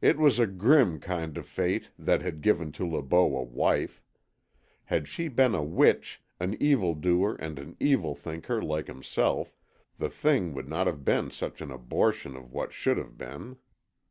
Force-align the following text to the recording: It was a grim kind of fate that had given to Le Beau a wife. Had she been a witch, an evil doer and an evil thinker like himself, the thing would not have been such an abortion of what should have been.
It 0.00 0.16
was 0.16 0.38
a 0.38 0.46
grim 0.46 1.00
kind 1.00 1.36
of 1.36 1.44
fate 1.46 1.90
that 1.98 2.22
had 2.22 2.40
given 2.40 2.72
to 2.72 2.86
Le 2.86 3.02
Beau 3.02 3.36
a 3.36 3.42
wife. 3.42 4.00
Had 4.86 5.06
she 5.06 5.28
been 5.28 5.54
a 5.54 5.62
witch, 5.62 6.22
an 6.40 6.56
evil 6.58 6.94
doer 6.94 7.36
and 7.38 7.58
an 7.58 7.76
evil 7.78 8.14
thinker 8.14 8.62
like 8.62 8.86
himself, 8.86 9.54
the 9.98 10.08
thing 10.08 10.54
would 10.54 10.66
not 10.70 10.86
have 10.86 11.04
been 11.04 11.30
such 11.30 11.60
an 11.60 11.70
abortion 11.70 12.36
of 12.38 12.50
what 12.54 12.72
should 12.72 12.96
have 12.96 13.18
been. 13.18 13.58